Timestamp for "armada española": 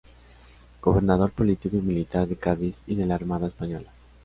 3.13-3.91